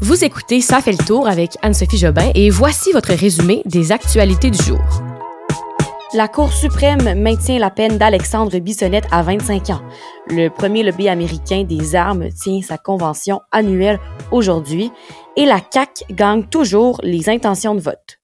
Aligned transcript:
Vous 0.00 0.24
écoutez 0.24 0.60
Ça 0.60 0.80
fait 0.80 0.92
le 0.92 1.04
tour 1.04 1.26
avec 1.26 1.56
Anne-Sophie 1.60 1.98
Jobin 1.98 2.30
et 2.36 2.50
voici 2.50 2.92
votre 2.92 3.12
résumé 3.12 3.62
des 3.64 3.90
actualités 3.90 4.48
du 4.48 4.62
jour. 4.62 4.78
La 6.14 6.28
Cour 6.28 6.52
suprême 6.52 7.20
maintient 7.20 7.58
la 7.58 7.70
peine 7.70 7.98
d'Alexandre 7.98 8.56
Bissonnette 8.60 9.08
à 9.10 9.24
25 9.24 9.70
ans. 9.70 9.82
Le 10.28 10.50
premier 10.50 10.84
lobby 10.84 11.08
américain 11.08 11.64
des 11.64 11.96
armes 11.96 12.28
tient 12.30 12.62
sa 12.62 12.78
convention 12.78 13.40
annuelle 13.50 13.98
aujourd'hui 14.30 14.92
et 15.36 15.46
la 15.46 15.60
CAC 15.60 16.04
gagne 16.12 16.44
toujours 16.44 17.00
les 17.02 17.28
intentions 17.28 17.74
de 17.74 17.80
vote. 17.80 18.20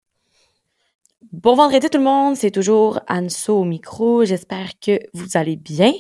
Bon 1.33 1.57
vendredi 1.57 1.91
tout 1.91 1.99
le 1.99 2.05
monde, 2.05 2.37
c'est 2.37 2.53
toujours 2.53 3.01
Anso 3.09 3.59
au 3.59 3.65
micro. 3.65 4.25
J'espère 4.25 4.79
que 4.81 5.01
vous 5.13 5.27
allez 5.35 5.57
bien. 5.57 5.93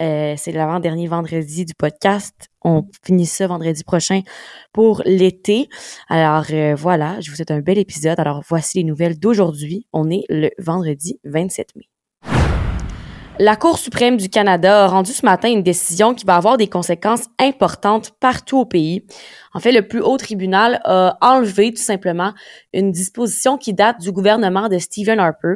Euh, 0.00 0.34
c'est 0.36 0.52
l'avant-dernier 0.52 1.06
vendredi 1.06 1.64
du 1.64 1.74
podcast. 1.74 2.34
On 2.62 2.84
finit 3.04 3.26
ça 3.26 3.46
vendredi 3.46 3.84
prochain 3.84 4.22
pour 4.72 5.02
l'été. 5.04 5.68
Alors 6.08 6.46
euh, 6.50 6.74
voilà, 6.74 7.20
je 7.20 7.30
vous 7.30 7.36
souhaite 7.36 7.50
un 7.50 7.60
bel 7.60 7.78
épisode. 7.78 8.18
Alors 8.18 8.42
voici 8.48 8.78
les 8.78 8.84
nouvelles 8.84 9.18
d'aujourd'hui. 9.18 9.86
On 9.92 10.10
est 10.10 10.24
le 10.28 10.50
vendredi 10.58 11.20
27 11.24 11.76
mai. 11.76 11.88
La 13.42 13.56
Cour 13.56 13.78
suprême 13.78 14.18
du 14.18 14.28
Canada 14.28 14.84
a 14.84 14.86
rendu 14.86 15.12
ce 15.12 15.24
matin 15.24 15.48
une 15.48 15.62
décision 15.62 16.12
qui 16.12 16.26
va 16.26 16.36
avoir 16.36 16.58
des 16.58 16.68
conséquences 16.68 17.24
importantes 17.38 18.10
partout 18.20 18.58
au 18.58 18.66
pays. 18.66 19.06
En 19.54 19.60
fait, 19.60 19.72
le 19.72 19.88
plus 19.88 20.02
haut 20.02 20.18
tribunal 20.18 20.82
a 20.84 21.16
enlevé 21.22 21.72
tout 21.72 21.80
simplement 21.80 22.34
une 22.74 22.92
disposition 22.92 23.56
qui 23.56 23.72
date 23.72 23.98
du 23.98 24.12
gouvernement 24.12 24.68
de 24.68 24.76
Stephen 24.76 25.18
Harper. 25.18 25.54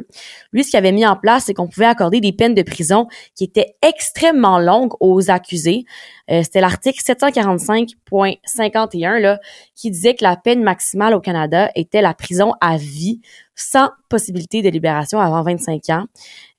Lui, 0.51 0.63
ce 0.63 0.71
qu'il 0.71 0.79
avait 0.79 0.91
mis 0.91 1.05
en 1.05 1.15
place, 1.15 1.43
c'est 1.45 1.53
qu'on 1.53 1.67
pouvait 1.67 1.85
accorder 1.85 2.21
des 2.21 2.33
peines 2.33 2.55
de 2.55 2.63
prison 2.63 3.05
qui 3.35 3.43
étaient 3.43 3.75
extrêmement 3.83 4.57
longues 4.57 4.95
aux 4.99 5.29
accusés. 5.29 5.85
Euh, 6.31 6.41
C'était 6.41 6.61
l'article 6.61 7.03
745.51 7.03 9.19
là, 9.19 9.39
qui 9.75 9.91
disait 9.91 10.15
que 10.15 10.23
la 10.23 10.37
peine 10.37 10.63
maximale 10.63 11.13
au 11.13 11.19
Canada 11.19 11.69
était 11.75 12.01
la 12.01 12.13
prison 12.13 12.53
à 12.61 12.77
vie 12.77 13.19
sans 13.55 13.89
possibilité 14.09 14.61
de 14.61 14.69
libération 14.69 15.19
avant 15.19 15.43
25 15.43 15.89
ans. 15.89 16.05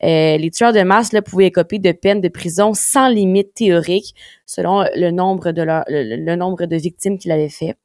Euh, 0.03 0.37
les 0.37 0.51
tueurs 0.51 0.73
de 0.73 0.83
masse 0.83 1.13
là, 1.13 1.23
pouvaient 1.23 1.47
écoper 1.47 1.79
de 1.79 1.93
peines 1.93 2.21
de 2.21 2.29
prison 2.29 2.73
sans 2.75 3.09
limite 3.09 3.55
théorique 3.55 4.15
selon 4.47 4.85
le 4.95 5.11
nombre 5.11 5.53
de 5.53 5.63
leur, 5.63 5.85
le, 5.89 6.37
nombre 6.37 6.67
de 6.67 6.77
victimes 6.77 7.19
qu'il 7.19 7.33
avait 7.33 7.49
fait. 7.49 7.77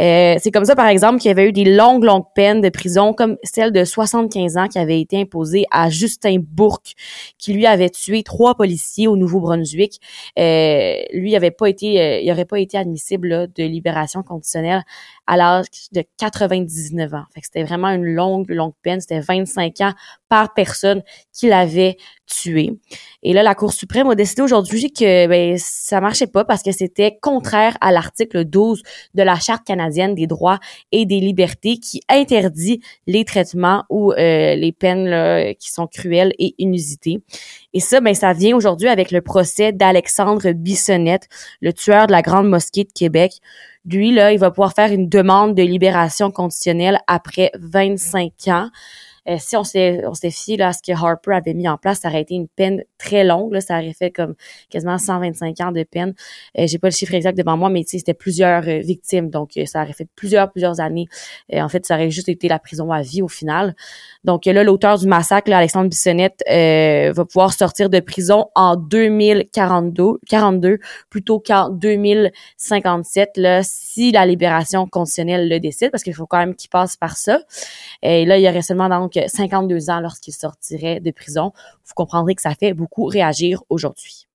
Euh, 0.00 0.36
c'est 0.40 0.50
comme 0.50 0.64
ça, 0.64 0.74
par 0.74 0.88
exemple, 0.88 1.18
qu'il 1.18 1.28
y 1.28 1.30
avait 1.30 1.48
eu 1.48 1.52
des 1.52 1.64
longues, 1.64 2.04
longues 2.04 2.26
peines 2.34 2.60
de 2.60 2.68
prison, 2.68 3.12
comme 3.12 3.36
celle 3.42 3.72
de 3.72 3.84
75 3.84 4.56
ans 4.56 4.68
qui 4.68 4.78
avait 4.78 5.00
été 5.00 5.20
imposée 5.20 5.66
à 5.70 5.88
Justin 5.88 6.38
Bourque, 6.40 6.94
qui 7.38 7.52
lui 7.52 7.64
avait 7.66 7.90
tué 7.90 8.22
trois 8.22 8.54
policiers 8.54 9.06
au 9.06 9.16
Nouveau-Brunswick. 9.16 10.00
Euh, 10.38 10.96
lui, 11.12 11.36
avait 11.36 11.52
pas 11.52 11.68
été, 11.68 12.00
euh, 12.00 12.20
il 12.20 12.30
aurait 12.30 12.44
pas 12.44 12.58
été 12.58 12.76
admissible 12.76 13.48
de 13.54 13.64
libération 13.64 14.22
conditionnelle 14.22 14.82
à 15.26 15.36
l'âge 15.36 15.66
de 15.92 16.04
99 16.18 17.14
ans. 17.14 17.24
Fait 17.34 17.40
c'était 17.42 17.62
vraiment 17.62 17.88
une 17.88 18.04
longue, 18.04 18.50
longue 18.50 18.74
peine. 18.82 19.00
C'était 19.00 19.20
25 19.20 19.80
ans 19.80 19.92
par 20.28 20.54
personne 20.54 21.02
qu'il 21.32 21.52
avait 21.52 21.96
tué. 22.26 22.70
Et 23.22 23.32
là, 23.32 23.42
la 23.42 23.54
Cour 23.54 23.72
suprême 23.72 24.08
a 24.08 24.14
décidé 24.14 24.42
aujourd'hui 24.42 24.92
que 24.92 25.26
ben, 25.26 25.56
marchait 26.00 26.26
pas 26.26 26.44
parce 26.44 26.62
que 26.62 26.72
c'était 26.72 27.18
contraire 27.20 27.76
à 27.80 27.92
l'article 27.92 28.44
12 28.44 28.82
de 29.14 29.22
la 29.22 29.36
Charte 29.36 29.64
canadienne 29.64 30.14
des 30.14 30.26
droits 30.26 30.58
et 30.92 31.06
des 31.06 31.20
libertés 31.20 31.78
qui 31.78 32.00
interdit 32.08 32.80
les 33.06 33.24
traitements 33.24 33.84
ou 33.90 34.12
euh, 34.12 34.54
les 34.54 34.72
peines 34.72 35.54
qui 35.56 35.70
sont 35.70 35.86
cruelles 35.86 36.32
et 36.38 36.54
inusitées. 36.58 37.20
Et 37.72 37.80
ça, 37.80 38.00
ben, 38.00 38.14
ça 38.14 38.32
vient 38.32 38.56
aujourd'hui 38.56 38.88
avec 38.88 39.10
le 39.10 39.20
procès 39.20 39.72
d'Alexandre 39.72 40.52
Bissonnette, 40.52 41.28
le 41.60 41.72
tueur 41.72 42.06
de 42.06 42.12
la 42.12 42.22
Grande 42.22 42.48
Mosquée 42.48 42.84
de 42.84 42.92
Québec. 42.92 43.32
Lui, 43.84 44.12
là, 44.12 44.32
il 44.32 44.38
va 44.38 44.50
pouvoir 44.50 44.72
faire 44.72 44.92
une 44.92 45.08
demande 45.08 45.54
de 45.54 45.62
libération 45.62 46.30
conditionnelle 46.30 47.00
après 47.06 47.50
25 47.58 48.32
ans. 48.48 48.70
Euh, 49.28 49.36
si 49.38 49.56
on 49.56 49.64
s'est 49.64 50.02
on 50.06 50.14
s'est 50.14 50.30
fié 50.30 50.56
là, 50.56 50.68
à 50.68 50.72
ce 50.72 50.82
que 50.82 50.92
Harper 50.92 51.34
avait 51.34 51.54
mis 51.54 51.68
en 51.68 51.76
place, 51.76 52.00
ça 52.00 52.08
aurait 52.08 52.22
été 52.22 52.34
une 52.34 52.48
peine 52.48 52.82
très 52.98 53.24
longue. 53.24 53.52
Là, 53.52 53.60
ça 53.60 53.78
aurait 53.78 53.92
fait 53.92 54.10
comme 54.10 54.34
quasiment 54.70 54.98
125 54.98 55.60
ans 55.60 55.72
de 55.72 55.82
peine. 55.82 56.14
Euh, 56.58 56.66
J'ai 56.66 56.78
pas 56.78 56.88
le 56.88 56.92
chiffre 56.92 57.14
exact 57.14 57.36
devant 57.36 57.56
moi, 57.56 57.70
mais 57.70 57.82
c'était 57.86 58.14
plusieurs 58.14 58.66
euh, 58.68 58.78
victimes, 58.80 59.30
donc 59.30 59.56
euh, 59.56 59.66
ça 59.66 59.82
aurait 59.82 59.92
fait 59.92 60.08
plusieurs 60.16 60.50
plusieurs 60.50 60.80
années. 60.80 61.06
en 61.52 61.68
fait, 61.68 61.86
ça 61.86 61.94
aurait 61.94 62.10
juste 62.10 62.28
été 62.28 62.48
la 62.48 62.58
prison 62.58 62.90
à 62.90 63.02
vie 63.02 63.22
au 63.22 63.28
final. 63.28 63.74
Donc 64.24 64.46
là, 64.46 64.64
l'auteur 64.64 64.98
du 64.98 65.06
massacre, 65.06 65.52
Alexandre 65.52 65.88
Bissonnette, 65.88 66.42
va 66.48 67.24
pouvoir 67.24 67.52
sortir 67.52 67.90
de 67.90 68.00
prison 68.00 68.46
en 68.54 68.76
2042, 68.76 70.20
42 70.28 70.78
plutôt 71.10 71.40
qu'en 71.40 71.68
2057 71.70 73.30
là, 73.36 73.62
si 73.62 74.12
la 74.12 74.26
libération 74.26 74.86
conditionnelle 74.86 75.48
le 75.48 75.60
décide, 75.60 75.90
parce 75.90 76.02
qu'il 76.02 76.14
faut 76.14 76.26
quand 76.26 76.38
même 76.38 76.54
qu'il 76.54 76.70
passe 76.70 76.96
par 76.96 77.16
ça. 77.16 77.40
Et 78.02 78.24
là, 78.24 78.38
il 78.38 78.42
y 78.42 78.48
aurait 78.48 78.62
seulement 78.62 78.88
donc 78.88 79.13
52 79.26 79.90
ans 79.90 80.00
lorsqu'il 80.00 80.34
sortirait 80.34 81.00
de 81.00 81.10
prison. 81.10 81.52
Vous 81.84 81.94
comprendrez 81.94 82.34
que 82.34 82.42
ça 82.42 82.54
fait 82.54 82.74
beaucoup 82.74 83.04
réagir 83.04 83.62
aujourd'hui. 83.68 84.26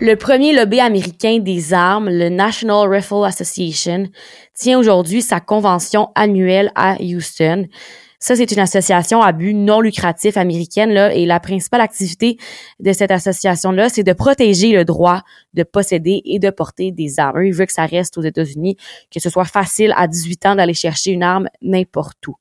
Le 0.00 0.16
premier 0.16 0.52
lobby 0.52 0.80
américain 0.80 1.38
des 1.38 1.72
armes, 1.72 2.08
le 2.08 2.28
National 2.28 2.88
Rifle 2.88 3.24
Association, 3.24 4.08
tient 4.52 4.78
aujourd'hui 4.78 5.22
sa 5.22 5.38
convention 5.38 6.10
annuelle 6.16 6.72
à 6.74 6.96
Houston. 7.00 7.66
Ça, 8.22 8.36
c'est 8.36 8.52
une 8.52 8.60
association 8.60 9.20
à 9.20 9.32
but 9.32 9.52
non 9.52 9.80
lucratif 9.80 10.36
américaine, 10.36 10.90
là, 10.90 11.12
et 11.12 11.26
la 11.26 11.40
principale 11.40 11.80
activité 11.80 12.36
de 12.78 12.92
cette 12.92 13.10
association-là, 13.10 13.88
c'est 13.88 14.04
de 14.04 14.12
protéger 14.12 14.70
le 14.70 14.84
droit 14.84 15.22
de 15.54 15.64
posséder 15.64 16.22
et 16.24 16.38
de 16.38 16.50
porter 16.50 16.92
des 16.92 17.18
armes. 17.18 17.44
Il 17.44 17.52
veut 17.52 17.66
que 17.66 17.72
ça 17.72 17.84
reste 17.84 18.16
aux 18.18 18.22
États-Unis, 18.22 18.76
que 19.12 19.18
ce 19.18 19.28
soit 19.28 19.44
facile 19.44 19.92
à 19.96 20.06
18 20.06 20.46
ans 20.46 20.54
d'aller 20.54 20.72
chercher 20.72 21.10
une 21.10 21.24
arme 21.24 21.48
n'importe 21.62 22.24
où. 22.28 22.36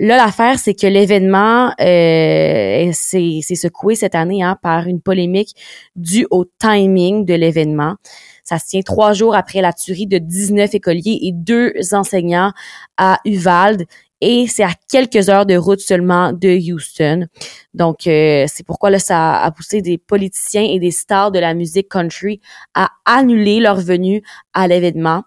Là, 0.00 0.16
l'affaire, 0.16 0.58
c'est 0.58 0.74
que 0.74 0.88
l'événement 0.88 1.72
euh, 1.80 2.90
s'est 2.92 3.54
secoué 3.54 3.94
cette 3.94 4.16
année 4.16 4.42
hein, 4.42 4.58
par 4.60 4.88
une 4.88 5.00
polémique 5.00 5.54
due 5.94 6.26
au 6.32 6.46
timing 6.58 7.24
de 7.24 7.34
l'événement. 7.34 7.94
Ça 8.42 8.58
se 8.58 8.66
tient 8.66 8.82
trois 8.82 9.12
jours 9.12 9.36
après 9.36 9.60
la 9.60 9.72
tuerie 9.72 10.08
de 10.08 10.18
19 10.18 10.74
écoliers 10.74 11.20
et 11.22 11.30
deux 11.32 11.72
enseignants 11.92 12.52
à 12.96 13.20
Uvalde 13.24 13.86
et 14.24 14.46
c'est 14.46 14.62
à 14.62 14.70
quelques 14.88 15.28
heures 15.28 15.46
de 15.46 15.56
route 15.56 15.80
seulement 15.80 16.32
de 16.32 16.48
Houston. 16.48 17.26
Donc, 17.74 18.06
euh, 18.06 18.44
c'est 18.46 18.64
pourquoi 18.64 18.88
là, 18.88 19.00
ça 19.00 19.42
a 19.42 19.50
poussé 19.50 19.82
des 19.82 19.98
politiciens 19.98 20.62
et 20.62 20.78
des 20.78 20.92
stars 20.92 21.32
de 21.32 21.40
la 21.40 21.54
musique 21.54 21.88
country 21.88 22.40
à 22.72 22.90
annuler 23.04 23.58
leur 23.58 23.80
venue 23.80 24.22
à 24.54 24.68
l'événement. 24.68 25.24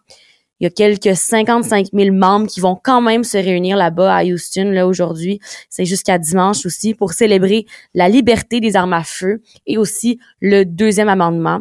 Il 0.61 0.63
y 0.63 0.67
a 0.67 0.69
quelques 0.69 1.13
55 1.13 1.87
000 1.91 2.15
membres 2.15 2.47
qui 2.47 2.61
vont 2.61 2.79
quand 2.81 3.01
même 3.01 3.25
se 3.25 3.37
réunir 3.37 3.75
là-bas 3.75 4.15
à 4.15 4.23
Houston 4.23 4.71
là 4.71 4.87
aujourd'hui. 4.87 5.41
C'est 5.69 5.83
jusqu'à 5.83 6.17
dimanche 6.17 6.65
aussi 6.65 6.93
pour 6.93 7.11
célébrer 7.11 7.65
la 7.93 8.07
liberté 8.07 8.61
des 8.61 8.77
armes 8.77 8.93
à 8.93 9.03
feu 9.03 9.41
et 9.67 9.77
aussi 9.77 10.19
le 10.39 10.63
deuxième 10.63 11.09
amendement. 11.09 11.59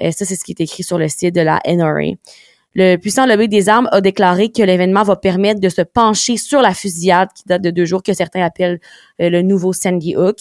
Euh, 0.00 0.12
ça, 0.12 0.24
c'est 0.24 0.34
ce 0.34 0.44
qui 0.44 0.52
est 0.52 0.62
écrit 0.62 0.82
sur 0.82 0.96
le 0.96 1.08
site 1.08 1.34
de 1.34 1.42
la 1.42 1.60
NRA. 1.66 2.16
Le 2.74 2.96
puissant 2.96 3.26
lobby 3.26 3.48
des 3.48 3.68
armes 3.68 3.88
a 3.90 4.00
déclaré 4.00 4.50
que 4.50 4.62
l'événement 4.62 5.02
va 5.02 5.16
permettre 5.16 5.60
de 5.60 5.68
se 5.68 5.82
pencher 5.82 6.36
sur 6.36 6.62
la 6.62 6.72
fusillade 6.72 7.28
qui 7.34 7.42
date 7.46 7.62
de 7.62 7.70
deux 7.70 7.84
jours 7.84 8.02
que 8.02 8.12
certains 8.12 8.42
appellent 8.42 8.80
euh, 9.20 9.28
le 9.28 9.42
nouveau 9.42 9.72
Sandy 9.72 10.16
Hook, 10.16 10.36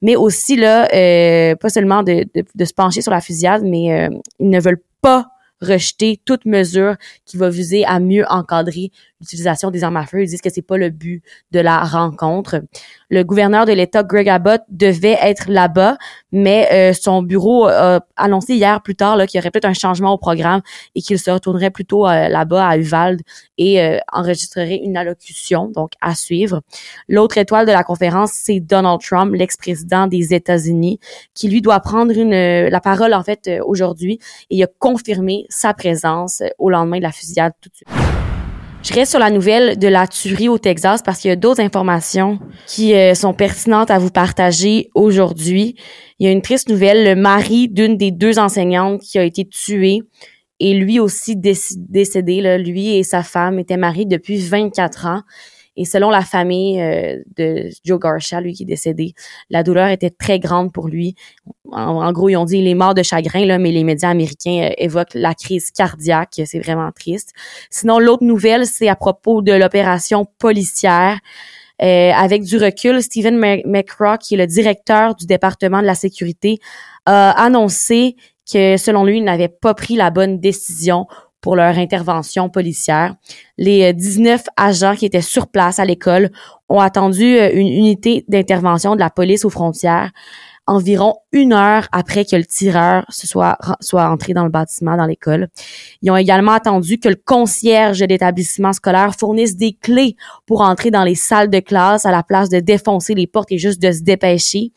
mais 0.00 0.16
aussi 0.16 0.56
là, 0.56 0.88
euh, 0.94 1.56
pas 1.56 1.68
seulement 1.68 2.02
de, 2.02 2.24
se 2.34 2.72
pencher 2.72 3.02
sur 3.02 3.12
la 3.12 3.20
fusillade, 3.20 3.62
mais 3.64 3.92
euh, 3.92 4.08
ils 4.38 4.48
ne 4.48 4.60
veulent 4.60 4.82
pas 5.02 5.26
rejeter 5.60 6.20
toute 6.24 6.44
mesure 6.44 6.96
qui 7.24 7.36
va 7.36 7.48
viser 7.48 7.84
à 7.84 8.00
mieux 8.00 8.24
encadrer 8.28 8.90
l'utilisation 9.20 9.70
des 9.70 9.84
armes 9.84 9.96
à 9.96 10.06
feu. 10.06 10.22
Ils 10.22 10.28
disent 10.28 10.40
que 10.40 10.50
c'est 10.50 10.62
pas 10.62 10.76
le 10.76 10.90
but 10.90 11.22
de 11.52 11.60
la 11.60 11.80
rencontre. 11.80 12.62
Le 13.10 13.22
gouverneur 13.24 13.64
de 13.64 13.72
l'État, 13.72 14.02
Greg 14.02 14.28
Abbott, 14.28 14.62
devait 14.68 15.18
être 15.20 15.48
là-bas, 15.48 15.96
mais 16.34 16.68
euh, 16.72 16.92
son 16.92 17.22
bureau 17.22 17.66
a 17.66 18.00
annoncé 18.16 18.54
hier 18.54 18.82
plus 18.82 18.96
tard 18.96 19.16
qu'il 19.26 19.38
y 19.38 19.40
aurait 19.40 19.52
peut-être 19.52 19.66
un 19.66 19.72
changement 19.72 20.12
au 20.12 20.18
programme 20.18 20.62
et 20.96 21.00
qu'il 21.00 21.16
se 21.16 21.30
retournerait 21.30 21.70
plutôt 21.70 22.08
euh, 22.08 22.28
là-bas 22.28 22.66
à 22.66 22.76
Uvalde 22.76 23.20
et 23.56 23.80
euh, 23.80 23.98
enregistrerait 24.12 24.80
une 24.82 24.96
allocution, 24.96 25.68
donc 25.68 25.92
à 26.00 26.16
suivre. 26.16 26.62
L'autre 27.08 27.38
étoile 27.38 27.66
de 27.66 27.72
la 27.72 27.84
conférence, 27.84 28.32
c'est 28.32 28.58
Donald 28.58 29.00
Trump, 29.00 29.32
l'ex-président 29.32 30.08
des 30.08 30.34
États-Unis, 30.34 30.98
qui 31.34 31.48
lui 31.48 31.62
doit 31.62 31.78
prendre 31.78 32.12
la 32.14 32.80
parole 32.80 33.14
en 33.14 33.22
fait 33.22 33.48
aujourd'hui 33.64 34.18
et 34.50 34.56
il 34.56 34.64
a 34.64 34.66
confirmé 34.80 35.46
sa 35.48 35.72
présence 35.72 36.42
au 36.58 36.68
lendemain 36.68 36.98
de 36.98 37.02
la 37.02 37.12
fusillade 37.12 37.52
tout 37.60 37.68
de 37.68 37.76
suite. 37.76 38.03
Je 38.84 38.92
reste 38.92 39.12
sur 39.12 39.18
la 39.18 39.30
nouvelle 39.30 39.78
de 39.78 39.88
la 39.88 40.06
tuerie 40.06 40.50
au 40.50 40.58
Texas 40.58 41.00
parce 41.02 41.18
qu'il 41.18 41.30
y 41.30 41.32
a 41.32 41.36
d'autres 41.36 41.62
informations 41.62 42.38
qui 42.66 42.94
euh, 42.94 43.14
sont 43.14 43.32
pertinentes 43.32 43.90
à 43.90 43.98
vous 43.98 44.10
partager 44.10 44.90
aujourd'hui. 44.94 45.74
Il 46.18 46.26
y 46.26 46.28
a 46.28 46.32
une 46.32 46.42
triste 46.42 46.68
nouvelle, 46.68 47.02
le 47.02 47.16
mari 47.18 47.70
d'une 47.70 47.96
des 47.96 48.10
deux 48.10 48.38
enseignantes 48.38 49.00
qui 49.00 49.18
a 49.18 49.24
été 49.24 49.46
tuée 49.46 50.02
et 50.60 50.74
lui 50.74 51.00
aussi 51.00 51.34
décédé. 51.34 52.42
Là. 52.42 52.58
Lui 52.58 52.94
et 52.94 53.04
sa 53.04 53.22
femme 53.22 53.58
étaient 53.58 53.78
mariés 53.78 54.04
depuis 54.04 54.36
24 54.38 55.06
ans. 55.06 55.22
Et 55.76 55.84
selon 55.84 56.10
la 56.10 56.22
famille 56.22 56.80
euh, 56.80 57.18
de 57.36 57.68
Joe 57.84 57.98
Garcia, 57.98 58.40
lui 58.40 58.52
qui 58.52 58.62
est 58.62 58.66
décédé, 58.66 59.14
la 59.50 59.62
douleur 59.62 59.88
était 59.88 60.10
très 60.10 60.38
grande 60.38 60.72
pour 60.72 60.88
lui. 60.88 61.14
En, 61.72 62.12
gros, 62.12 62.28
ils 62.28 62.36
ont 62.36 62.44
dit 62.44 62.58
il 62.58 62.68
est 62.68 62.74
mort 62.74 62.94
de 62.94 63.02
chagrin, 63.02 63.44
là, 63.44 63.58
mais 63.58 63.72
les 63.72 63.84
médias 63.84 64.10
américains 64.10 64.70
euh, 64.70 64.74
évoquent 64.78 65.14
la 65.14 65.34
crise 65.34 65.70
cardiaque. 65.70 66.40
C'est 66.44 66.60
vraiment 66.60 66.90
triste. 66.92 67.32
Sinon, 67.70 67.98
l'autre 67.98 68.24
nouvelle, 68.24 68.66
c'est 68.66 68.88
à 68.88 68.96
propos 68.96 69.42
de 69.42 69.52
l'opération 69.52 70.26
policière. 70.38 71.18
Euh, 71.82 72.12
avec 72.12 72.44
du 72.44 72.56
recul, 72.56 73.02
Stephen 73.02 73.36
McCraw, 73.36 74.16
qui 74.18 74.34
est 74.34 74.38
le 74.38 74.46
directeur 74.46 75.16
du 75.16 75.26
département 75.26 75.80
de 75.80 75.86
la 75.86 75.96
sécurité, 75.96 76.60
a 77.04 77.30
annoncé 77.30 78.14
que 78.50 78.76
selon 78.76 79.04
lui, 79.04 79.18
il 79.18 79.24
n'avait 79.24 79.48
pas 79.48 79.74
pris 79.74 79.96
la 79.96 80.10
bonne 80.10 80.38
décision 80.38 81.06
pour 81.44 81.56
leur 81.56 81.76
intervention 81.76 82.48
policière. 82.48 83.16
Les 83.58 83.92
19 83.92 84.40
euh, 84.40 84.44
agents 84.56 84.94
qui 84.96 85.04
étaient 85.04 85.20
sur 85.20 85.46
place 85.46 85.78
à 85.78 85.84
l'école 85.84 86.30
ont 86.70 86.80
attendu 86.80 87.36
euh, 87.36 87.50
une 87.52 87.66
unité 87.68 88.24
d'intervention 88.28 88.94
de 88.94 89.00
la 89.00 89.10
police 89.10 89.44
aux 89.44 89.50
frontières 89.50 90.10
environ 90.66 91.16
une 91.32 91.52
heure 91.52 91.88
après 91.92 92.24
que 92.24 92.36
le 92.36 92.44
tireur 92.44 93.04
se 93.08 93.26
soit, 93.26 93.58
soit 93.80 94.08
entré 94.08 94.32
dans 94.32 94.44
le 94.44 94.50
bâtiment, 94.50 94.96
dans 94.96 95.06
l'école. 95.06 95.48
Ils 96.02 96.10
ont 96.10 96.16
également 96.16 96.52
attendu 96.52 96.98
que 96.98 97.08
le 97.08 97.16
concierge 97.16 98.00
de 98.00 98.06
l'établissement 98.06 98.72
scolaire 98.72 99.14
fournisse 99.14 99.56
des 99.56 99.72
clés 99.74 100.16
pour 100.46 100.62
entrer 100.62 100.90
dans 100.90 101.04
les 101.04 101.14
salles 101.14 101.50
de 101.50 101.60
classe 101.60 102.06
à 102.06 102.12
la 102.12 102.22
place 102.22 102.48
de 102.48 102.60
défoncer 102.60 103.14
les 103.14 103.26
portes 103.26 103.52
et 103.52 103.58
juste 103.58 103.80
de 103.82 103.92
se 103.92 104.02
dépêcher. 104.02 104.72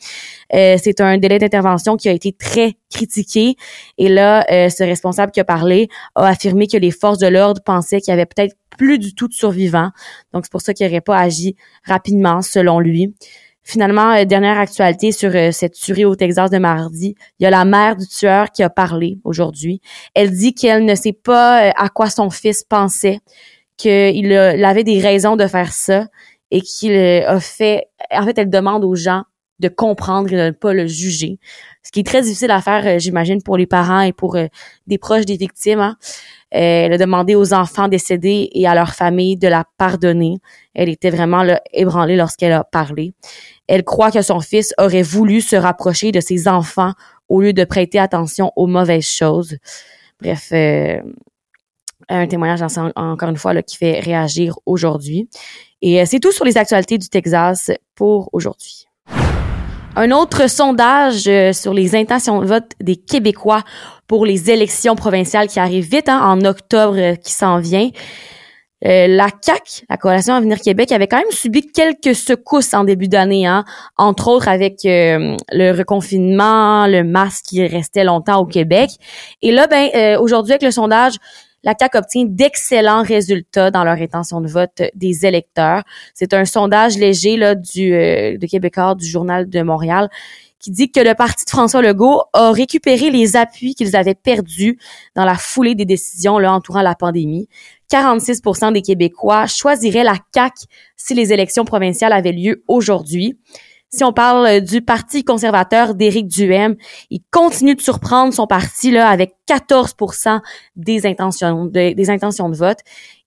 Euh, 0.54 0.78
c'est 0.82 1.00
un 1.00 1.18
délai 1.18 1.40
d'intervention 1.40 1.96
qui 1.96 2.10
a 2.10 2.12
été 2.12 2.34
très 2.34 2.74
critiqué. 2.92 3.56
Et 3.98 4.10
là, 4.10 4.46
euh, 4.52 4.70
ce 4.70 4.84
responsable 4.84 5.32
qui 5.32 5.40
a 5.40 5.46
parlé 5.46 5.90
a 6.16 6.28
affirmé 6.28 6.68
que 6.68 6.78
les 6.78 6.92
forces 6.92 7.20
de 7.20 7.28
l'ordre 7.28 7.62
pensaient 7.62 8.02
qu'il 8.02 8.12
y 8.12 8.14
avait 8.14 8.26
peut-être 8.26 8.56
plus 8.78 9.00
du 9.00 9.14
tout 9.14 9.28
de 9.28 9.34
survivants. 9.34 9.92
Donc, 10.34 10.46
c'est 10.46 10.52
pour 10.52 10.62
ça 10.62 10.74
qu'il 10.74 10.86
n'aurait 10.86 11.02
pas 11.02 11.18
agi 11.18 11.56
rapidement, 11.84 12.42
selon 12.42 12.80
lui. 12.80 13.14
Finalement, 13.68 14.14
euh, 14.14 14.24
dernière 14.24 14.58
actualité 14.58 15.12
sur 15.12 15.30
euh, 15.36 15.52
cette 15.52 15.74
tuerie 15.74 16.06
au 16.06 16.16
Texas 16.16 16.50
de 16.50 16.58
mardi, 16.58 17.16
il 17.38 17.44
y 17.44 17.46
a 17.46 17.50
la 17.50 17.66
mère 17.66 17.98
du 17.98 18.08
tueur 18.08 18.50
qui 18.50 18.64
a 18.64 18.70
parlé 18.70 19.20
aujourd'hui. 19.26 19.82
Elle 20.16 20.32
dit 20.32 20.54
qu'elle 20.54 20.86
ne 20.86 20.96
sait 20.96 21.12
pas 21.12 21.68
euh, 21.68 21.72
à 21.76 21.90
quoi 21.90 22.10
son 22.10 22.30
fils 22.30 22.64
pensait, 22.64 23.20
qu'il 23.76 24.34
avait 24.34 24.86
des 24.86 25.02
raisons 25.02 25.36
de 25.36 25.46
faire 25.48 25.74
ça 25.74 26.08
et 26.50 26.62
qu'il 26.62 26.94
a 26.94 27.42
fait. 27.42 27.90
En 28.10 28.24
fait, 28.24 28.38
elle 28.38 28.50
demande 28.50 28.86
aux 28.86 28.96
gens 28.96 29.24
de 29.60 29.68
comprendre 29.68 30.32
et 30.32 30.38
de 30.38 30.44
ne 30.44 30.52
pas 30.52 30.72
le 30.72 30.88
juger. 30.88 31.38
Ce 31.84 31.92
qui 31.92 32.00
est 32.00 32.08
très 32.08 32.22
difficile 32.22 32.52
à 32.52 32.62
faire, 32.62 33.00
j'imagine, 33.00 33.44
pour 33.44 33.58
les 33.58 33.68
parents 33.68 34.02
et 34.02 34.14
pour 34.14 34.38
des 34.88 34.98
proches 34.98 35.26
des 35.26 35.36
victimes. 35.36 35.80
Hein. 35.80 35.98
Elle 36.52 36.94
a 36.94 36.98
demandé 36.98 37.36
aux 37.36 37.54
enfants 37.54 37.88
décédés 37.88 38.50
et 38.54 38.68
à 38.68 38.76
leur 38.76 38.94
famille 38.94 39.36
de 39.36 39.48
la 39.48 39.66
pardonner. 39.78 40.38
Elle 40.74 40.90
était 40.90 41.10
vraiment 41.10 41.44
là, 41.44 41.62
ébranlée 41.74 42.16
lorsqu'elle 42.16 42.54
a 42.54 42.64
parlé. 42.64 43.14
Elle 43.68 43.84
croit 43.84 44.12
que 44.12 44.22
son 44.22 44.40
fils 44.40 44.74
aurait 44.78 45.02
voulu 45.02 45.42
se 45.42 45.56
rapprocher 45.56 46.12
de 46.12 46.20
ses 46.20 46.48
enfants 46.48 46.94
au 47.30 47.42
lieu 47.42 47.54
de 47.54 47.66
prêter 47.66 48.00
attention 48.00 48.52
aux 48.56 48.68
mauvaises 48.68 49.08
choses. 49.08 49.58
Bref, 50.22 50.50
euh, 50.52 51.02
un 52.10 52.28
témoignage 52.28 52.62
encore 52.96 53.30
une 53.30 53.38
fois 53.38 53.62
qui 53.62 53.78
fait 53.78 54.00
réagir 54.00 54.58
aujourd'hui. 54.66 55.30
Et 55.82 56.02
euh, 56.02 56.06
c'est 56.06 56.20
tout 56.20 56.32
sur 56.32 56.46
les 56.46 56.58
actualités 56.58 56.98
du 56.98 57.10
Texas 57.10 57.72
pour 57.96 58.30
aujourd'hui. 58.34 58.88
Un 59.96 60.12
autre 60.12 60.48
sondage 60.48 61.28
euh, 61.28 61.54
sur 61.54 61.74
les 61.74 61.96
intentions 61.96 62.40
de 62.42 62.46
vote 62.46 62.72
des 62.80 62.96
Québécois 62.96 63.64
pour 64.06 64.26
les 64.26 64.50
élections 64.50 64.96
provinciales 64.96 65.48
qui 65.48 65.60
arrivent 65.60 65.90
vite 65.90 66.08
hein, 66.08 66.22
en 66.24 66.46
octobre 66.46 67.16
qui 67.16 67.34
s'en 67.34 67.60
vient. 67.60 67.90
Euh, 68.86 69.08
la 69.08 69.32
CAC, 69.32 69.86
la 69.90 69.98
Coalition 69.98 70.36
Avenir 70.36 70.60
Québec, 70.60 70.92
avait 70.92 71.08
quand 71.08 71.18
même 71.18 71.32
subi 71.32 71.66
quelques 71.72 72.14
secousses 72.14 72.74
en 72.74 72.84
début 72.84 73.08
d'année, 73.08 73.48
hein, 73.48 73.66
entre 73.98 74.28
autres 74.28 74.48
avec 74.48 74.86
euh, 74.86 75.36
le 75.52 75.72
reconfinement, 75.72 76.86
le 76.86 77.04
masque 77.04 77.46
qui 77.46 77.66
restait 77.66 78.04
longtemps 78.04 78.40
au 78.40 78.46
Québec. 78.46 78.92
Et 79.42 79.52
là, 79.52 79.66
ben 79.68 79.90
euh, 79.96 80.20
aujourd'hui 80.20 80.54
avec 80.54 80.62
le 80.62 80.72
sondage, 80.72 81.16
la 81.64 81.74
CAC 81.74 81.96
obtient 81.96 82.26
d'excellents 82.26 83.02
résultats 83.02 83.72
dans 83.72 83.84
leur 83.84 83.98
intention 84.00 84.42
de 84.42 84.48
vote 84.48 84.84
des 84.94 85.26
électeurs. 85.26 85.82
C'est 86.14 86.34
un 86.34 86.46
sondage 86.46 86.98
léger 86.98 87.36
là 87.36 87.56
du 87.56 87.90
de 87.90 88.46
Québécois 88.46 88.94
du 88.94 89.06
Journal 89.08 89.50
de 89.50 89.62
Montréal 89.64 90.08
qui 90.60 90.72
dit 90.72 90.92
que 90.92 91.00
le 91.00 91.14
parti 91.14 91.46
de 91.46 91.50
François 91.50 91.82
Legault 91.82 92.24
a 92.34 92.52
récupéré 92.52 93.10
les 93.10 93.36
appuis 93.36 93.76
qu'ils 93.76 93.96
avaient 93.96 94.16
perdus 94.16 94.80
dans 95.16 95.26
la 95.26 95.36
foulée 95.36 95.76
des 95.76 95.86
décisions 95.86 96.40
là, 96.40 96.54
entourant 96.54 96.82
la 96.82 96.96
pandémie. 96.96 97.48
46% 97.92 98.74
des 98.74 98.82
Québécois 98.82 99.48
choisiraient 99.48 100.04
la 100.04 100.16
CAQ 100.34 100.66
si 100.96 101.14
les 101.14 101.32
élections 101.32 101.66
provinciales 101.66 102.14
avaient 102.14 102.32
lieu 102.32 102.64
aujourd'hui. 102.68 103.38
Si 103.90 104.04
on 104.04 104.12
parle 104.12 104.60
du 104.62 104.82
Parti 104.82 105.24
conservateur 105.24 105.96
d'Éric 105.96 106.28
Duhem, 106.28 106.76
il 107.10 107.22
continue 107.32 107.74
de 107.74 107.82
surprendre 107.82 108.34
son 108.34 108.46
parti 108.46 108.92
là 108.92 109.08
avec 109.08 109.36
14 109.46 109.96
des 110.76 111.06
intentions 111.06 111.66
de, 111.66 111.94
des 111.94 112.10
intentions 112.10 112.50
de 112.50 112.58
vote. 112.58 112.80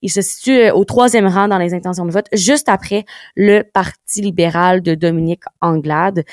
Il 0.02 0.10
se 0.10 0.20
situe 0.20 0.70
au 0.70 0.84
troisième 0.84 1.26
rang 1.26 1.48
dans 1.48 1.56
les 1.56 1.72
intentions 1.72 2.04
de 2.04 2.10
vote, 2.10 2.26
juste 2.34 2.68
après 2.68 3.06
le 3.36 3.62
Parti 3.62 4.20
libéral 4.20 4.82
de 4.82 4.94
Dominique 4.94 5.44
Anglade. 5.62 6.24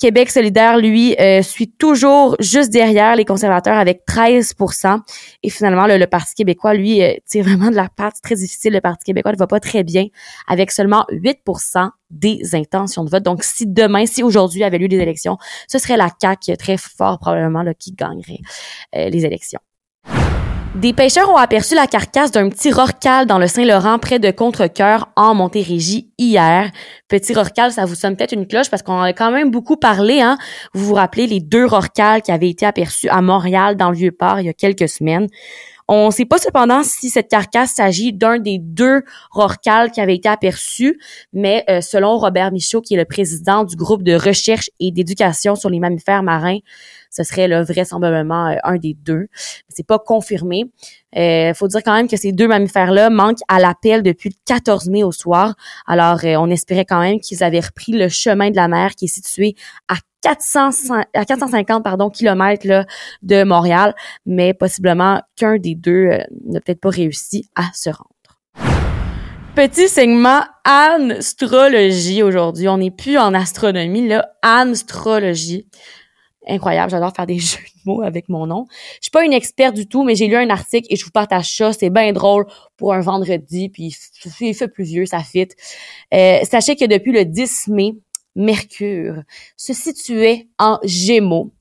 Québec 0.00 0.30
solidaire, 0.30 0.78
lui, 0.78 1.14
euh, 1.20 1.42
suit 1.42 1.70
toujours 1.70 2.34
juste 2.40 2.70
derrière 2.70 3.16
les 3.16 3.26
conservateurs 3.26 3.76
avec 3.76 4.02
13% 4.06 5.00
Et 5.42 5.50
finalement, 5.50 5.86
le, 5.86 6.06
Parti 6.06 6.34
québécois, 6.34 6.72
lui, 6.72 7.02
euh, 7.02 7.12
c'est 7.26 7.42
vraiment 7.42 7.70
de 7.70 7.76
la 7.76 7.90
patte 7.94 8.14
très 8.22 8.34
difficile. 8.34 8.72
Le 8.72 8.80
Parti 8.80 9.04
québécois 9.04 9.32
ne 9.32 9.36
va 9.36 9.46
pas 9.46 9.60
très 9.60 9.84
bien 9.84 10.06
avec 10.48 10.70
seulement 10.70 11.04
8% 11.12 11.90
des 12.08 12.54
intentions 12.54 13.04
de 13.04 13.10
vote. 13.10 13.22
Donc, 13.22 13.44
si 13.44 13.66
demain, 13.66 14.06
si 14.06 14.22
aujourd'hui 14.22 14.64
avait 14.64 14.78
lieu 14.78 14.88
des 14.88 14.98
élections, 14.98 15.36
ce 15.68 15.78
serait 15.78 15.98
la 15.98 16.08
CAQ 16.18 16.56
très 16.56 16.78
fort 16.78 17.18
probablement 17.18 17.62
là, 17.62 17.74
qui 17.74 17.92
gagnerait 17.92 18.40
euh, 18.96 19.10
les 19.10 19.26
élections. 19.26 19.60
Des 20.76 20.92
pêcheurs 20.92 21.28
ont 21.28 21.36
aperçu 21.36 21.74
la 21.74 21.88
carcasse 21.88 22.30
d'un 22.30 22.48
petit 22.48 22.70
rorcal 22.70 23.26
dans 23.26 23.38
le 23.38 23.48
Saint-Laurent 23.48 23.98
près 23.98 24.20
de 24.20 24.30
Contrecoeur 24.30 25.08
en 25.16 25.34
Montérégie 25.34 26.12
hier. 26.16 26.70
Petit 27.08 27.34
rorcal, 27.34 27.72
ça 27.72 27.86
vous 27.86 27.96
sonne 27.96 28.14
peut-être 28.14 28.32
une 28.32 28.46
cloche 28.46 28.70
parce 28.70 28.84
qu'on 28.84 28.92
en 28.92 29.02
a 29.02 29.12
quand 29.12 29.32
même 29.32 29.50
beaucoup 29.50 29.76
parlé. 29.76 30.20
Hein? 30.20 30.38
Vous 30.72 30.86
vous 30.86 30.94
rappelez 30.94 31.26
les 31.26 31.40
deux 31.40 31.66
rorcals 31.66 32.22
qui 32.22 32.30
avaient 32.30 32.48
été 32.48 32.66
aperçus 32.66 33.08
à 33.08 33.20
Montréal 33.20 33.76
dans 33.76 33.90
le 33.90 33.96
Vieux-Port 33.96 34.38
il 34.38 34.46
y 34.46 34.48
a 34.48 34.52
quelques 34.52 34.88
semaines. 34.88 35.26
On 35.92 36.06
ne 36.06 36.10
sait 36.12 36.24
pas 36.24 36.38
cependant 36.38 36.84
si 36.84 37.10
cette 37.10 37.26
carcasse 37.26 37.72
s'agit 37.72 38.12
d'un 38.12 38.38
des 38.38 38.58
deux 38.60 39.02
rorcals 39.32 39.90
qui 39.90 40.00
avaient 40.00 40.14
été 40.14 40.28
aperçus, 40.28 41.00
mais 41.32 41.64
euh, 41.68 41.80
selon 41.80 42.16
Robert 42.16 42.52
Michaud, 42.52 42.80
qui 42.80 42.94
est 42.94 42.96
le 42.96 43.04
président 43.04 43.64
du 43.64 43.74
groupe 43.74 44.04
de 44.04 44.14
recherche 44.14 44.70
et 44.78 44.92
d'éducation 44.92 45.56
sur 45.56 45.68
les 45.68 45.80
mammifères 45.80 46.22
marins, 46.22 46.58
ce 47.10 47.24
serait 47.24 47.48
là, 47.48 47.62
vraisemblablement 47.62 48.48
euh, 48.48 48.56
un 48.62 48.76
des 48.76 48.94
deux. 48.94 49.26
C'est 49.68 49.86
pas 49.86 49.98
confirmé. 49.98 50.64
Il 51.14 51.20
euh, 51.20 51.54
faut 51.54 51.68
dire 51.68 51.82
quand 51.84 51.92
même 51.92 52.08
que 52.08 52.16
ces 52.16 52.32
deux 52.32 52.46
mammifères-là 52.46 53.10
manquent 53.10 53.42
à 53.48 53.58
l'appel 53.58 54.02
depuis 54.02 54.30
le 54.30 54.36
14 54.46 54.88
mai 54.88 55.02
au 55.02 55.12
soir. 55.12 55.54
Alors, 55.86 56.20
euh, 56.24 56.36
on 56.36 56.48
espérait 56.48 56.84
quand 56.84 57.00
même 57.00 57.20
qu'ils 57.20 57.42
avaient 57.42 57.60
repris 57.60 57.92
le 57.92 58.08
chemin 58.08 58.50
de 58.50 58.56
la 58.56 58.68
mer 58.68 58.94
qui 58.94 59.06
est 59.06 59.08
situé 59.08 59.56
à 59.88 59.96
400, 60.22 61.00
à 61.14 61.24
450 61.24 61.82
pardon, 61.82 62.10
kilomètres 62.10 62.86
de 63.22 63.42
Montréal, 63.42 63.94
mais 64.26 64.54
possiblement 64.54 65.22
qu'un 65.34 65.56
des 65.56 65.74
deux 65.74 66.10
n'a 66.44 66.60
peut-être 66.60 66.80
pas 66.80 66.90
réussi 66.90 67.48
à 67.56 67.64
se 67.72 67.88
rendre. 67.88 68.10
Petit 69.56 69.88
segment 69.88 70.42
astrologie 70.64 72.22
aujourd'hui. 72.22 72.68
On 72.68 72.78
n'est 72.78 72.90
plus 72.90 73.16
en 73.16 73.32
astronomie, 73.32 74.06
là, 74.06 74.30
astrologie 74.42 75.66
incroyable. 76.46 76.90
J'adore 76.90 77.12
faire 77.14 77.26
des 77.26 77.38
jeux 77.38 77.58
de 77.58 77.90
mots 77.90 78.02
avec 78.02 78.28
mon 78.28 78.46
nom. 78.46 78.66
Je 78.96 79.04
suis 79.04 79.10
pas 79.10 79.24
une 79.24 79.32
experte 79.32 79.74
du 79.74 79.86
tout, 79.86 80.04
mais 80.04 80.14
j'ai 80.14 80.26
lu 80.26 80.36
un 80.36 80.50
article 80.50 80.86
et 80.90 80.96
je 80.96 81.04
vous 81.04 81.10
partage 81.10 81.54
ça. 81.54 81.72
C'est 81.72 81.90
bien 81.90 82.12
drôle 82.12 82.46
pour 82.76 82.94
un 82.94 83.00
vendredi, 83.00 83.68
puis 83.68 83.94
il 84.40 84.54
fait 84.54 84.68
plusieurs, 84.68 85.06
ça 85.06 85.20
fit. 85.20 85.48
Euh, 86.14 86.40
sachez 86.44 86.76
que 86.76 86.84
depuis 86.84 87.12
le 87.12 87.24
10 87.24 87.68
mai, 87.68 87.94
Mercure 88.36 89.22
se 89.56 89.72
situait 89.72 90.48
en 90.58 90.78
Gémeaux. 90.84 91.52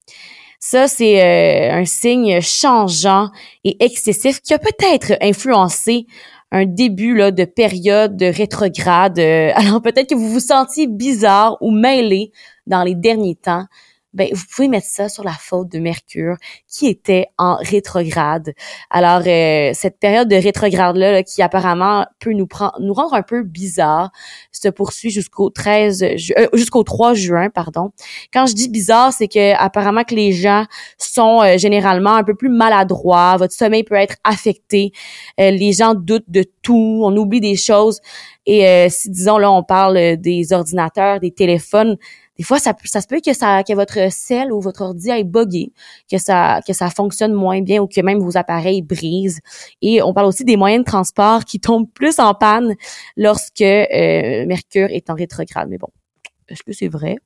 Ça, 0.59 0.87
c'est 0.87 1.23
euh, 1.23 1.73
un 1.73 1.85
signe 1.85 2.41
changeant 2.41 3.29
et 3.63 3.83
excessif 3.83 4.41
qui 4.41 4.53
a 4.53 4.59
peut-être 4.59 5.13
influencé 5.21 6.05
un 6.51 6.65
début 6.65 7.15
là, 7.15 7.31
de 7.31 7.45
période 7.45 8.17
de 8.17 8.25
rétrograde. 8.25 9.19
Euh, 9.19 9.51
alors 9.55 9.81
peut-être 9.81 10.09
que 10.09 10.15
vous 10.15 10.29
vous 10.29 10.39
sentiez 10.39 10.87
bizarre 10.87 11.57
ou 11.61 11.71
mêlé 11.71 12.31
dans 12.67 12.83
les 12.83 12.95
derniers 12.95 13.35
temps 13.35 13.65
ben 14.13 14.27
vous 14.33 14.43
pouvez 14.53 14.67
mettre 14.67 14.87
ça 14.87 15.07
sur 15.07 15.23
la 15.23 15.33
faute 15.33 15.69
de 15.69 15.77
Mercure 15.77 16.37
qui 16.67 16.87
était 16.87 17.27
en 17.37 17.57
rétrograde. 17.57 18.53
Alors 18.89 19.21
euh, 19.27 19.71
cette 19.73 19.99
période 19.99 20.27
de 20.27 20.35
rétrograde 20.35 20.97
là, 20.97 21.21
qui 21.21 21.43
apparemment 21.43 22.05
peut 22.19 22.33
nous 22.33 22.47
prendre 22.47 22.73
nous 22.79 22.93
rendre 22.93 23.13
un 23.13 23.21
peu 23.21 23.43
bizarre 23.43 24.09
se 24.51 24.67
poursuit 24.67 25.11
jusqu'au 25.11 25.51
13 25.51 26.03
euh, 26.03 26.47
jusqu'au 26.53 26.83
3 26.83 27.13
juin 27.13 27.49
pardon. 27.49 27.91
Quand 28.33 28.47
je 28.47 28.55
dis 28.55 28.69
bizarre, 28.69 29.13
c'est 29.13 29.27
que 29.27 29.53
apparemment 29.55 30.03
que 30.03 30.15
les 30.15 30.31
gens 30.31 30.65
sont 30.97 31.41
euh, 31.43 31.57
généralement 31.57 32.15
un 32.15 32.23
peu 32.23 32.33
plus 32.33 32.49
maladroits, 32.49 33.37
votre 33.37 33.53
sommeil 33.53 33.83
peut 33.83 33.95
être 33.95 34.15
affecté, 34.23 34.91
les 35.37 35.71
gens 35.73 35.93
doutent 35.93 36.29
de 36.29 36.45
tout, 36.63 37.01
on 37.03 37.15
oublie 37.15 37.41
des 37.41 37.55
choses 37.55 37.99
et 38.45 38.87
si 38.89 39.09
disons 39.11 39.37
là 39.37 39.51
on 39.51 39.63
parle 39.63 40.17
des 40.17 40.53
ordinateurs, 40.53 41.19
des 41.19 41.31
téléphones, 41.31 41.97
des 42.39 42.45
fois 42.45 42.57
ça, 42.57 42.73
se 42.73 43.05
peut 43.05 43.19
que 43.23 43.33
ça 43.33 43.63
que 43.63 43.73
votre 43.73 44.11
cell 44.11 44.53
ou 44.53 44.61
votre 44.61 44.81
ordi 44.81 45.11
aille 45.11 45.25
buggé, 45.25 45.73
que 46.09 46.17
ça 46.17 46.61
que 46.65 46.71
ça 46.71 46.89
fonctionne 46.89 47.33
moins 47.33 47.61
bien 47.61 47.81
ou 47.81 47.87
que 47.87 47.99
même 47.99 48.19
vos 48.19 48.37
appareils 48.37 48.81
brisent. 48.81 49.41
Et 49.81 50.01
on 50.01 50.13
parle 50.13 50.27
aussi 50.27 50.45
des 50.45 50.55
moyens 50.55 50.85
de 50.85 50.89
transport 50.89 51.43
qui 51.43 51.59
tombent 51.59 51.91
plus 51.93 52.17
en 52.17 52.33
panne 52.33 52.75
lorsque 53.17 53.61
euh, 53.61 54.45
Mercure 54.45 54.87
est 54.89 55.09
en 55.09 55.15
rétrograde. 55.15 55.67
Mais 55.69 55.77
bon, 55.77 55.89
est-ce 56.47 56.63
que 56.63 56.71
c'est 56.71 56.87
vrai? 56.87 57.17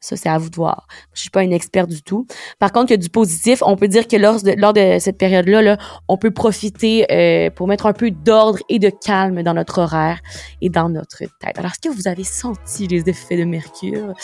Ça, 0.00 0.16
c'est 0.16 0.28
à 0.28 0.38
vous 0.38 0.48
de 0.48 0.56
voir. 0.56 0.86
Je 1.12 1.22
suis 1.22 1.30
pas 1.30 1.42
une 1.42 1.52
experte 1.52 1.90
du 1.90 2.02
tout. 2.02 2.26
Par 2.60 2.70
contre, 2.70 2.90
il 2.90 2.92
y 2.92 2.94
a 2.94 2.98
du 2.98 3.10
positif. 3.10 3.62
On 3.66 3.76
peut 3.76 3.88
dire 3.88 4.06
que 4.06 4.16
lors 4.16 4.40
de, 4.40 4.52
lors 4.56 4.72
de 4.72 4.98
cette 5.00 5.18
période-là, 5.18 5.60
là, 5.60 5.78
on 6.06 6.16
peut 6.16 6.30
profiter 6.30 7.06
euh, 7.10 7.50
pour 7.50 7.66
mettre 7.66 7.86
un 7.86 7.92
peu 7.92 8.10
d'ordre 8.10 8.60
et 8.68 8.78
de 8.78 8.90
calme 8.90 9.42
dans 9.42 9.54
notre 9.54 9.80
horaire 9.80 10.20
et 10.60 10.68
dans 10.68 10.88
notre 10.88 11.18
tête. 11.18 11.58
Alors, 11.58 11.72
est-ce 11.72 11.88
que 11.88 11.94
vous 11.94 12.06
avez 12.06 12.24
senti 12.24 12.86
les 12.86 13.08
effets 13.08 13.36
de 13.36 13.44
Mercure? 13.44 14.14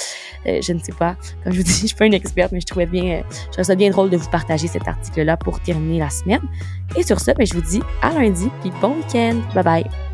Euh, 0.46 0.60
je 0.62 0.72
ne 0.72 0.78
sais 0.78 0.92
pas. 0.92 1.16
Comme 1.42 1.52
je 1.52 1.58
vous 1.58 1.64
dis, 1.64 1.72
je 1.82 1.86
suis 1.86 1.96
pas 1.96 2.06
une 2.06 2.14
experte, 2.14 2.52
mais 2.52 2.60
je 2.60 2.66
trouvais 2.66 2.86
bien, 2.86 3.18
euh, 3.18 3.22
je 3.30 3.48
trouvais 3.48 3.64
ça 3.64 3.74
bien 3.74 3.90
drôle 3.90 4.10
de 4.10 4.16
vous 4.16 4.30
partager 4.30 4.68
cet 4.68 4.86
article-là 4.86 5.36
pour 5.36 5.60
terminer 5.60 5.98
la 5.98 6.10
semaine. 6.10 6.42
Et 6.96 7.02
sur 7.02 7.18
ce, 7.18 7.32
ben, 7.32 7.44
je 7.44 7.54
vous 7.54 7.62
dis 7.62 7.80
à 8.00 8.12
lundi, 8.12 8.48
puis 8.60 8.70
bon 8.80 8.94
week-end. 8.96 9.40
Bye 9.54 9.64
bye. 9.64 10.13